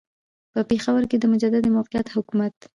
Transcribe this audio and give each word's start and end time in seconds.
په 0.53 0.59
پېښور 0.69 1.03
کې 1.09 1.17
د 1.19 1.23
مجددي 1.33 1.69
موقت 1.75 2.05
حکومت. 2.15 2.55